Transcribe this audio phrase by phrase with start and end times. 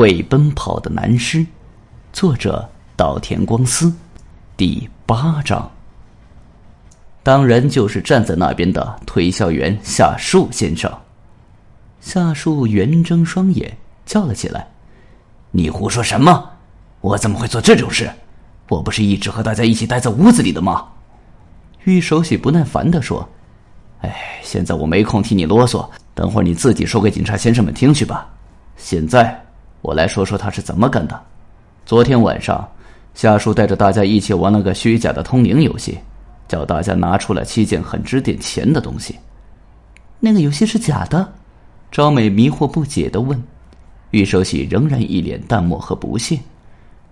[0.00, 1.44] 会奔跑的男尸，
[2.10, 2.66] 作者
[2.96, 3.92] 岛田光司，
[4.56, 5.70] 第八章。
[7.22, 10.90] 当然就是站在那边的推销员夏树先生。
[12.00, 13.76] 夏树圆睁双眼，
[14.06, 14.66] 叫了起来
[15.52, 16.50] ：“你胡说什么？
[17.02, 18.10] 我怎么会做这种事？
[18.70, 20.88] 我不是一直和大家一起待在屋子里的吗？”
[21.84, 23.28] 玉守喜不耐烦的说
[24.00, 28.26] ：“哎，现在我没空听你啰嗦，等会儿你自己说给警察先生们听去吧。
[28.78, 29.38] 现在。”
[29.82, 31.20] 我来说说他是怎么干的。
[31.86, 32.68] 昨天晚上，
[33.14, 35.98] 夏叔带着大家一起玩了个虚假的通灵游戏，
[36.46, 39.18] 叫大家拿出了七件很值点钱的东西。
[40.18, 41.32] 那个游戏是假的？
[41.90, 43.42] 昭美迷惑不解的问。
[44.10, 46.38] 玉守喜仍然一脸淡漠和不屑。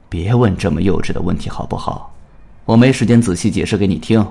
[0.09, 2.13] 别问这么幼稚的问题好不好？
[2.65, 4.25] 我没时间仔细解释给你听。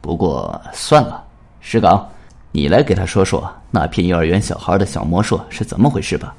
[0.00, 1.24] 不过算了，
[1.60, 2.08] 石岗，
[2.52, 6.34] 你来给他说说那骗幼儿园小孩的小魔术是怎么回事吧。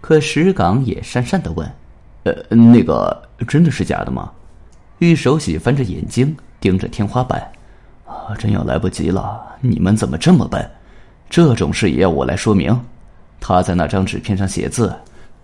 [0.00, 1.70] 可石岗也讪讪的问
[2.24, 4.30] ：“呃，那个真的是假的吗？”
[4.98, 7.40] 玉手喜翻着眼睛盯着天花板
[8.06, 9.40] ，“啊，真要来不及了！
[9.60, 10.68] 你们怎么这么笨？
[11.30, 12.78] 这种事也要我来说明？”
[13.40, 14.94] 他在那张纸片上写字，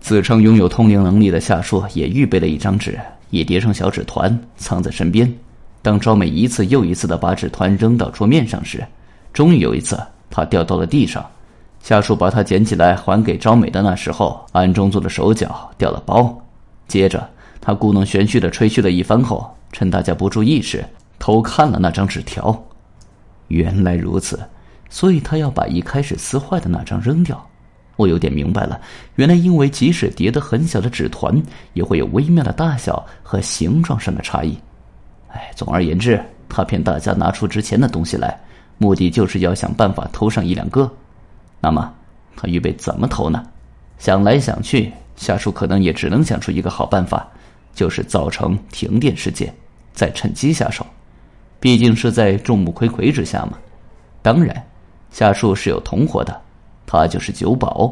[0.01, 2.99] 自称拥有通灵能力的夏树也预备了一张纸，
[3.29, 5.33] 也叠成小纸团，藏在身边。
[5.81, 8.85] 当昭美一次又一次的把纸团扔到桌面上时，
[9.31, 9.97] 终于有一次，
[10.29, 11.25] 它掉到了地上。
[11.85, 16.35] 夏树把它捡起来还给昭美的那时候，暗中做了手脚掉了包。
[16.87, 17.29] 接着，
[17.61, 20.83] 他故弄玄虚的吹嘘了一番后，趁大家不注意时，
[21.19, 22.59] 偷看了那张纸条。
[23.49, 24.39] 原来如此，
[24.89, 27.39] 所以他要把一开始撕坏的那张扔掉。
[27.97, 28.81] 我有点明白了，
[29.17, 31.39] 原来因为即使叠得很小的纸团，
[31.73, 34.57] 也会有微妙的大小和形状上的差异。
[35.27, 38.35] 哎，总而言之，他骗大家拿出值钱的东西来，
[38.79, 40.91] 目的就是要想办法偷上一两个。
[41.65, 41.91] 那么，
[42.35, 43.43] 他预备怎么投呢？
[43.97, 47.27] 想来想去，夏树可能也只能想出一个好办法，
[47.73, 49.51] 就是造成停电事件，
[49.91, 50.85] 再趁机下手。
[51.59, 53.57] 毕竟是在众目睽睽之下嘛。
[54.21, 54.63] 当然，
[55.09, 56.39] 夏树是有同伙的，
[56.85, 57.91] 他就是九保。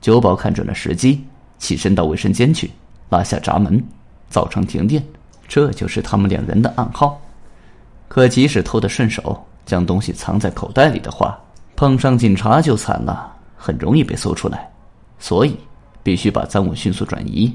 [0.00, 1.22] 九保看准了时机，
[1.58, 2.70] 起身到卫生间去，
[3.10, 3.84] 拉下闸门，
[4.30, 5.04] 造成停电。
[5.46, 7.20] 这就是他们两人的暗号。
[8.08, 11.38] 可即使偷得顺手，将东西藏在口袋里的话，
[11.82, 14.70] 碰上警察就惨了，很容易被搜出来，
[15.18, 15.56] 所以
[16.00, 17.52] 必须把赃物迅速转移。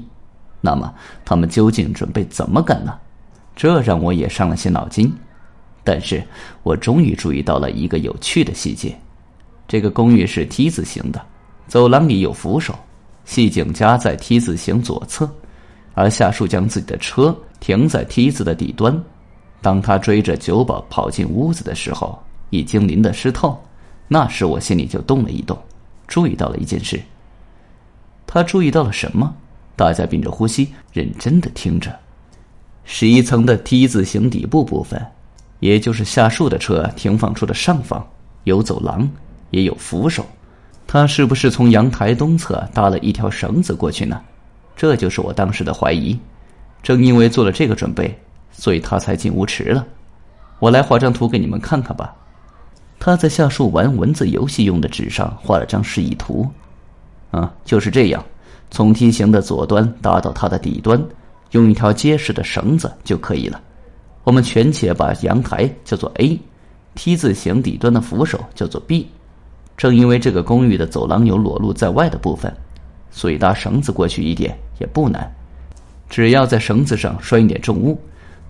[0.60, 0.92] 那么
[1.24, 2.94] 他们究竟准备怎么干呢？
[3.56, 5.10] 这让我也伤了些脑筋。
[5.82, 6.22] 但是
[6.62, 8.94] 我终于注意到了一个有趣的细节：
[9.66, 11.24] 这个公寓是 T 字形的，
[11.66, 12.78] 走廊里有扶手，
[13.24, 15.26] 系警夹在 T 字形左侧，
[15.94, 19.02] 而夏树将自己的车停在 T 字的底端。
[19.62, 23.58] 当他追着酒保跑进屋子的时候，已经淋得湿透。
[24.08, 25.58] 那时我心里就动了一动，
[26.06, 27.00] 注意到了一件事。
[28.26, 29.34] 他注意到了什么？
[29.76, 31.94] 大家屏着呼吸，认真的听着。
[32.84, 35.06] 十一层的 T 字形底部部分，
[35.60, 38.06] 也就是下树的车停放处的上方，
[38.44, 39.08] 有走廊，
[39.50, 40.26] 也有扶手。
[40.86, 44.20] 他是不是从阳台东侧搭了一条绳子过去呢？
[44.74, 46.18] 这就是我当时的怀疑。
[46.82, 48.18] 正因为做了这个准备，
[48.52, 49.86] 所以他才进屋迟了。
[50.58, 52.14] 我来画张图给你们看看吧。
[52.98, 56.46] 他在下树玩文字游戏用的纸上画了张示意图，
[57.30, 58.24] 啊，就是这样，
[58.70, 61.02] 从梯形的左端搭到它的底端，
[61.52, 63.60] 用一条结实的绳子就可以了。
[64.24, 69.08] 我们全且把阳台叫做 A，T 字形底端的扶手叫做 B。
[69.76, 72.52] 正因为这个公寓的走廊有裸露在外的部分，
[73.12, 75.32] 所以搭绳子过去一点也不难，
[76.10, 77.98] 只要在绳子上拴一点重物，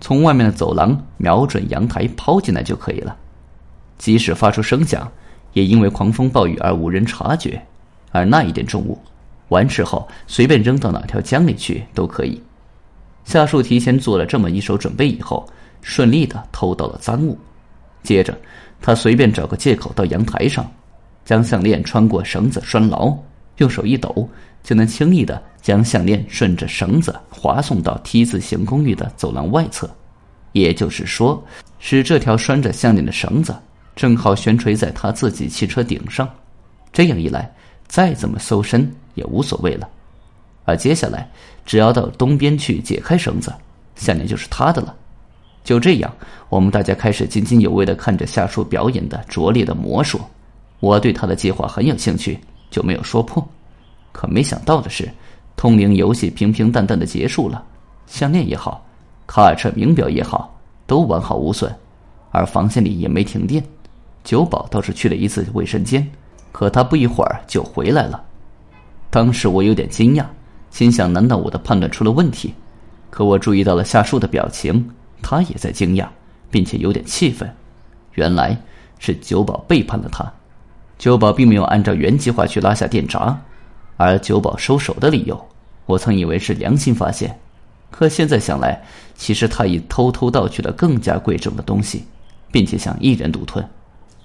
[0.01, 3.15] 从外面的走廊瞄准阳台抛进来就可以了。
[3.99, 5.07] 即使发出声响，
[5.53, 7.61] 也因为狂风暴雨而无人察觉。
[8.11, 8.97] 而那一点重物，
[9.49, 12.41] 完事后随便扔到哪条江里去都可以。
[13.23, 15.47] 夏树提前做了这么一手准备以后，
[15.83, 17.37] 顺利的偷到了赃物。
[18.01, 18.35] 接着，
[18.81, 20.65] 他随便找个借口到阳台上，
[21.23, 23.15] 将项链穿过绳子拴牢，
[23.57, 24.27] 用手一抖，
[24.63, 29.87] 就能轻易的将项链顺着绳子滑送到 T 字形公寓的走廊外侧。
[30.53, 31.43] 也就是说，
[31.77, 33.53] 使这条拴着项链的绳子。
[33.99, 36.25] 正好悬垂在他自己汽车顶上，
[36.93, 37.53] 这样一来，
[37.85, 39.89] 再怎么搜身也无所谓了。
[40.63, 41.29] 而接下来，
[41.65, 43.53] 只要到东边去解开绳子，
[43.97, 44.95] 项链就是他的了。
[45.65, 46.09] 就这样，
[46.47, 50.17] 我们大家开始津津有味的看着夏树表演的拙劣的魔术。
[50.79, 52.39] 我对他的计划很有兴趣，
[52.71, 53.45] 就没有说破。
[54.13, 55.11] 可没想到的是，
[55.57, 57.61] 通灵游戏平平淡淡的结束了，
[58.07, 58.81] 项链也好，
[59.27, 60.57] 卡尔彻名表也好，
[60.87, 61.69] 都完好无损，
[62.31, 63.61] 而房间里也没停电。
[64.23, 66.09] 九保倒是去了一次卫生间，
[66.51, 68.23] 可他不一会儿就回来了。
[69.09, 70.25] 当时我有点惊讶，
[70.69, 72.53] 心想：难道我的判断出了问题？
[73.09, 76.07] 可我注意到了夏树的表情，他也在惊讶，
[76.51, 77.51] 并且有点气愤。
[78.13, 78.55] 原来
[78.99, 80.31] 是九保背叛了他。
[80.97, 83.39] 九保并没有按照原计划去拉下电闸，
[83.97, 85.47] 而九保收手的理由，
[85.85, 87.39] 我曾以为是良心发现，
[87.89, 88.83] 可现在想来，
[89.15, 92.03] 其实他已偷偷盗取了更加贵重的东西，
[92.51, 93.67] 并且想一人独吞。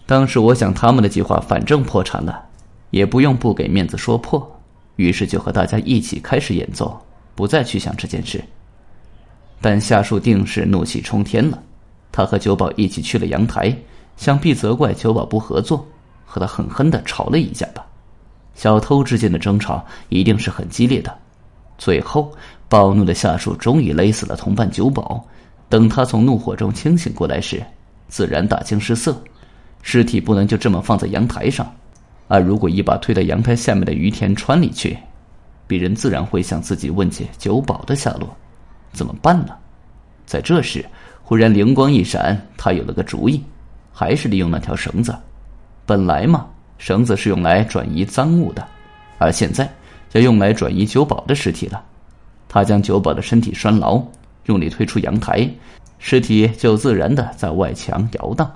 [0.06, 2.44] 当时我想，他们的计划反正破产了，
[2.90, 4.60] 也不用不给面子说破，
[4.96, 6.98] 于是就和大家一起开始演奏，
[7.34, 8.42] 不再去想这件事。
[9.60, 11.58] 但夏树定是怒气冲天了，
[12.12, 13.74] 他和九保一起去了阳台，
[14.18, 15.86] 想必责怪九保不合作，
[16.26, 17.84] 和他狠狠的吵了一架吧。
[18.54, 21.16] 小偷之间的争吵一定是很激烈的，
[21.78, 22.30] 最后
[22.68, 25.24] 暴怒的夏树终于勒死了同伴九保。
[25.70, 27.64] 等他从怒火中清醒过来时，
[28.06, 29.18] 自然大惊失色。
[29.86, 31.70] 尸体不能就这么放在阳台上，
[32.26, 34.96] 而如果一把推到阳台下面的于田川里去，
[35.66, 38.34] 别人自然会向自己问起九保的下落，
[38.92, 39.54] 怎么办呢？
[40.24, 40.82] 在这时，
[41.22, 43.44] 忽然灵光一闪，他有了个主意，
[43.92, 45.14] 还是利用那条绳子。
[45.84, 46.46] 本来嘛，
[46.78, 48.66] 绳子是用来转移赃物的，
[49.18, 49.70] 而现在
[50.12, 51.84] 要用来转移九保的尸体了。
[52.48, 54.02] 他将九保的身体拴牢，
[54.46, 55.46] 用力推出阳台，
[55.98, 58.50] 尸体就自然的在外墙摇荡。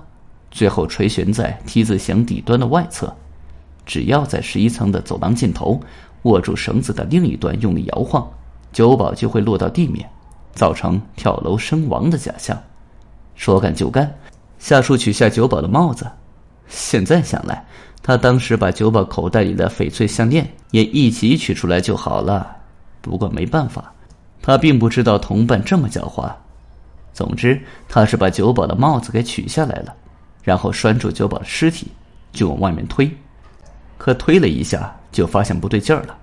[0.51, 3.15] 最后垂悬在 T 字形底端的外侧，
[3.85, 5.79] 只要在十一层的走廊尽头
[6.23, 8.27] 握住绳子的另一端用力摇晃，
[8.71, 10.09] 九保就会落到地面，
[10.53, 12.61] 造成跳楼身亡的假象。
[13.35, 14.13] 说干就干，
[14.57, 16.05] 夏树取下九保的帽子。
[16.67, 17.65] 现在想来，
[18.03, 22.57] 他当时把九保口袋里的翡翠项链也一起取出来就好了。
[23.01, 23.93] 不过没办法，
[24.41, 26.31] 他并不知道同伴这么狡猾。
[27.13, 29.95] 总之，他是把九保的帽子给取下来了。
[30.43, 31.87] 然后拴住九宝的尸体，
[32.31, 33.09] 就往外面推，
[33.97, 36.17] 可推了一下就发现不对劲儿了，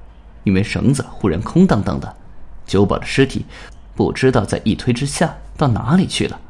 [0.45, 2.17] 因为绳子忽然空荡荡的，
[2.67, 3.45] 九宝的尸体
[3.95, 6.41] 不知道在一推之下到哪里去了，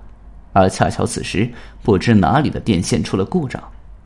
[0.52, 1.50] 而恰巧此时
[1.82, 3.62] 不知哪里的电线出了故障，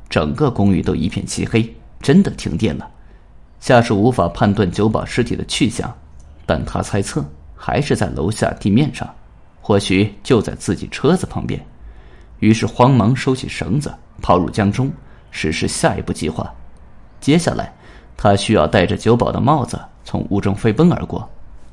[0.09, 2.89] 整个公寓都一片漆黑，真的停电了。
[3.61, 5.95] 夏属无法判断九宝尸体的去向，
[6.47, 7.25] 但他猜测
[7.55, 9.09] 还是在楼下地面上，
[9.61, 11.63] 或许就在自己车子旁边。
[12.41, 14.91] 于是慌忙收起绳子，抛入江中，
[15.31, 16.53] 实施下一步计划。
[17.21, 17.73] 接下来，
[18.17, 21.29] 他需要戴着酒保的帽子从屋中飞奔而过，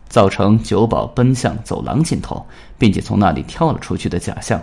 [0.07, 2.45] 造成酒保奔向走廊尽头，
[2.77, 4.61] 并且从那里跳了出去的假象。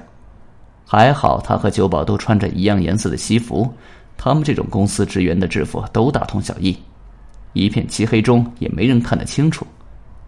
[0.86, 3.72] 还好他和酒保都穿着一样颜色的西服，
[4.16, 6.78] 他们这种公司职员的制服都大同小异。
[7.54, 9.66] 一片漆黑中也没人看得清楚。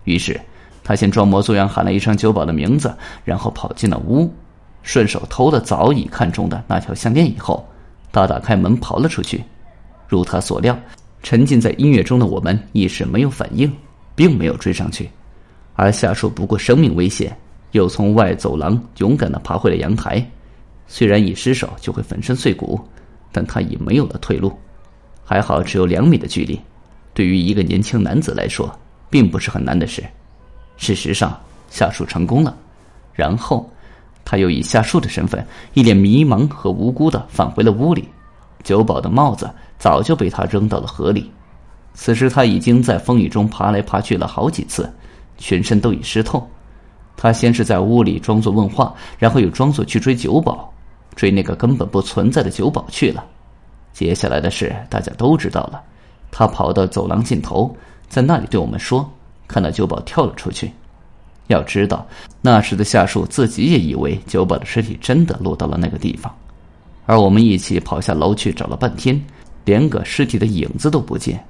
[0.05, 0.40] 于是，
[0.82, 4.32] 他先装模作样喊了一声酒保的名字，然后跑进了屋。
[4.87, 7.69] 顺手偷了早已看中的那条项链以后，
[8.12, 9.43] 他打开门跑了出去。
[10.06, 10.79] 如他所料，
[11.25, 13.71] 沉浸在音乐中的我们一时没有反应，
[14.15, 15.11] 并没有追上去。
[15.75, 17.37] 而夏树不顾生命危险，
[17.73, 20.25] 又从外走廊勇敢地爬回了阳台。
[20.87, 22.81] 虽然一失手就会粉身碎骨，
[23.33, 24.56] 但他已没有了退路。
[25.25, 26.61] 还好只有两米的距离，
[27.12, 28.73] 对于一个年轻男子来说，
[29.11, 30.00] 并不是很难的事。
[30.77, 31.37] 事实上，
[31.71, 32.56] 夏树成功了。
[33.12, 33.69] 然后。
[34.26, 38.06] 他又以夏树的身份，一脸迷茫和无辜的返回了屋里。
[38.64, 41.31] 九宝的帽子早就被他扔到了河里。
[41.94, 44.93] 此时他已经在风雨中爬来爬去了好几次，
[45.38, 46.45] 全身都已湿透。
[47.16, 50.71] 他先是在屋里装作问话，然后又装作去追九宝，
[51.14, 53.25] 追那个根本不存在的九宝去了。
[53.92, 55.80] 接下来的事大家都知道了。
[56.30, 57.75] 他跑到走廊尽头，
[58.09, 59.09] 在那里对我们说
[59.47, 60.71] ：“看到九宝跳了出去。”
[61.49, 62.07] 要知道，
[62.41, 66.35] 那时的夏树自己也以为九宝的尸体真的落到了那个地方，
[67.07, 69.21] 而我们一起跑下楼去找了半天，
[69.65, 71.43] 连个尸体的影子都不见。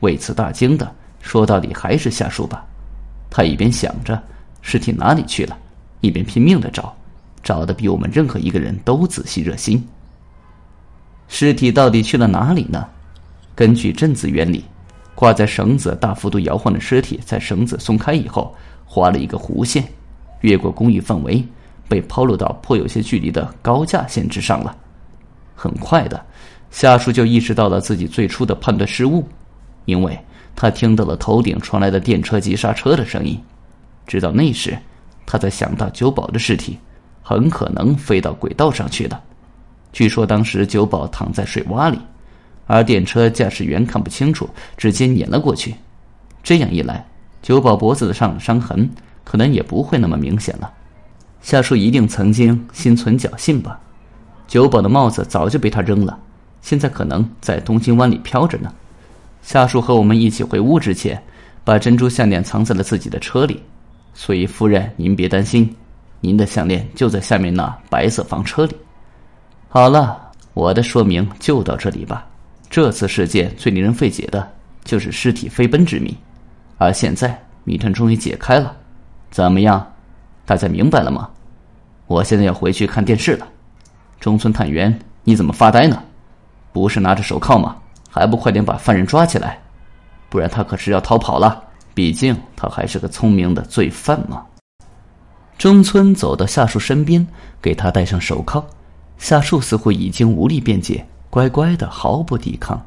[0.00, 2.64] 为此大惊的，说到底还是夏树吧。
[3.30, 4.22] 他一边想着
[4.62, 5.56] 尸体哪里去了，
[6.00, 6.94] 一边拼命的找，
[7.42, 9.82] 找的比我们任何一个人都仔细热心。
[11.26, 12.86] 尸体到底去了哪里呢？
[13.54, 14.64] 根据振子原理，
[15.14, 18.54] 挂在绳子大幅度摇晃的尸体，在绳子松开以后。
[18.90, 19.84] 画了一个弧线，
[20.40, 21.44] 越过公寓范围，
[21.88, 24.74] 被抛落到颇有些距离的高架线之上了。
[25.54, 26.24] 很快的，
[26.70, 29.28] 夏树就意识到了自己最初的判断失误，
[29.84, 30.18] 因为
[30.56, 33.38] 他听到了头顶传来的电车急刹车的声音。
[34.06, 34.76] 直到那时，
[35.26, 36.78] 他才想到九宝的尸体
[37.22, 39.22] 很可能飞到轨道上去了。
[39.92, 41.98] 据说当时九宝躺在水洼里，
[42.66, 45.74] 而电车驾驶员看不清楚，直接碾了过去。
[46.42, 47.06] 这样一来。
[47.42, 48.88] 九宝脖子上的伤痕
[49.24, 50.70] 可能也不会那么明显了，
[51.40, 53.78] 夏树一定曾经心存侥幸吧。
[54.46, 56.18] 九宝的帽子早就被他扔了，
[56.62, 58.72] 现在可能在东京湾里飘着呢。
[59.42, 61.22] 夏树和我们一起回屋之前，
[61.64, 63.62] 把珍珠项链藏在了自己的车里。
[64.14, 65.74] 所以夫人，您别担心，
[66.20, 68.74] 您的项链就在下面那白色房车里。
[69.68, 72.26] 好了，我的说明就到这里吧。
[72.68, 74.50] 这次事件最令人费解的
[74.84, 76.16] 就是尸体飞奔之谜，
[76.78, 78.74] 而现在谜团终于解开了。
[79.30, 79.86] 怎么样，
[80.46, 81.28] 大家明白了吗？
[82.06, 83.46] 我现在要回去看电视了。
[84.18, 86.02] 中村探员，你怎么发呆呢？
[86.72, 87.76] 不是拿着手铐吗？
[88.10, 89.60] 还不快点把犯人抓起来，
[90.30, 91.62] 不然他可是要逃跑了。
[91.94, 94.42] 毕竟他还是个聪明的罪犯嘛。
[95.58, 97.26] 中村走到夏树身边，
[97.60, 98.64] 给他戴上手铐。
[99.18, 102.80] 夏树似乎已经无力辩解，乖乖的毫不抵抗。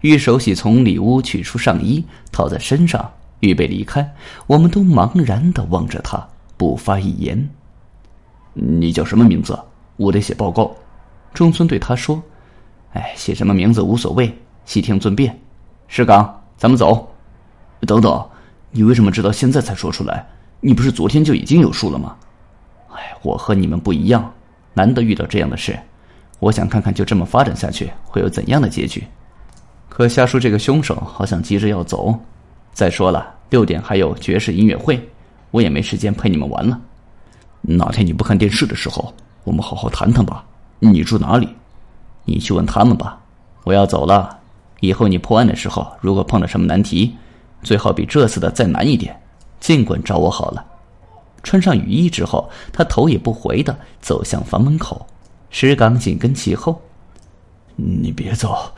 [0.00, 4.14] 玉手喜从里屋取出上衣，套在身上，预备离开。
[4.46, 7.48] 我们都茫然的望着他，不发一言。
[8.54, 9.58] 你叫什么名字？
[9.96, 10.74] 我得写报告。
[11.34, 12.22] 中村对他说
[12.94, 14.32] ：“哎，写什么名字无所谓，
[14.64, 15.36] 悉听尊便。”
[15.88, 17.12] 石岗，咱们走。
[17.80, 18.24] 等等，
[18.70, 20.26] 你为什么知道现在才说出来？
[20.60, 22.16] 你不是昨天就已经有数了吗？
[22.92, 24.32] 哎，我和你们不一样，
[24.74, 25.78] 难得遇到这样的事，
[26.38, 29.04] 我想看看就这么发展下去会有怎样的结局。
[29.88, 32.14] 可夏叔这个凶手好像急着要走。
[32.72, 35.08] 再说了，六点还有爵士音乐会，
[35.50, 36.80] 我也没时间陪你们玩了。
[37.62, 39.12] 哪天你不看电视的时候，
[39.44, 40.44] 我们好好谈谈吧。
[40.78, 41.48] 你住哪里？
[42.24, 43.18] 你去问他们吧。
[43.64, 44.38] 我要走了，
[44.80, 47.16] 以后你破案的时候，如果碰到什么难题，
[47.62, 49.20] 最好比这次的再难一点，
[49.58, 50.64] 尽管找我好了。
[51.42, 55.04] 穿上雨衣之后，他头也不回的走向房门口，
[55.50, 56.80] 石岗紧跟其后。
[57.74, 58.72] 你别走，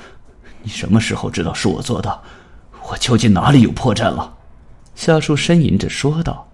[0.62, 2.20] 你什么时候知道是我做的？
[2.88, 4.34] 我究竟哪里有破绽了？
[4.94, 6.46] 夏树呻吟着说道。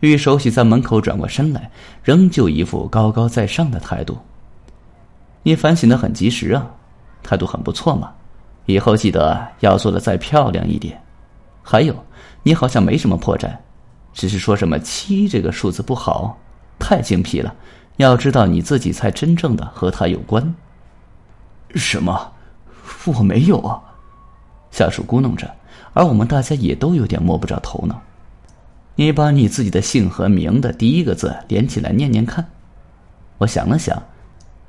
[0.00, 1.70] 玉守喜在门口转过身来，
[2.04, 4.16] 仍旧一副高高在上的态度。
[5.42, 6.64] 你反省的很及时啊，
[7.22, 8.12] 态度很不错嘛。
[8.66, 11.02] 以后记得要做的再漂亮一点。
[11.62, 11.94] 还有，
[12.42, 13.50] 你好像没什么破绽，
[14.12, 16.38] 只是说什么七这个数字不好，
[16.78, 17.52] 太精辟了。
[17.96, 20.54] 要知道你自己才真正的和他有关。
[21.74, 22.32] 什么？
[23.06, 23.80] 我没有啊！
[24.70, 25.50] 夏树咕哝着，
[25.92, 28.00] 而我们大家也都有点摸不着头脑。
[28.96, 32.44] 你把你自己的姓和名的第一个字连起来念念看。
[33.38, 34.02] 我想了想，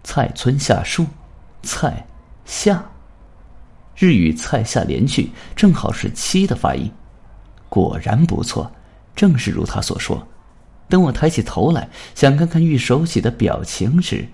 [0.04, 1.06] 蔡村夏树，
[1.64, 2.06] 蔡
[2.46, 2.84] 夏。
[3.98, 6.90] 日语“菜下连续”正好是“七”的发音，
[7.68, 8.72] 果然不错，
[9.16, 10.26] 正是如他所说。
[10.88, 14.26] 等我抬起头来，想看看玉手喜的表情时，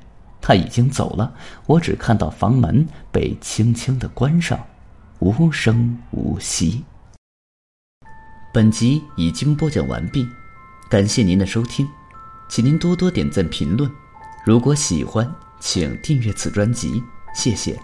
[0.47, 1.33] 他已经走了。
[1.65, 4.63] 我只看到房门被轻轻的关上，
[5.17, 6.83] 无声无息。
[8.53, 10.23] 本集已经播讲完毕，
[10.87, 11.87] 感谢您的收听，
[12.47, 13.89] 请您多多点赞评论。
[14.45, 15.27] 如果喜欢，
[15.59, 17.01] 请订阅此专辑，
[17.33, 17.75] 谢谢。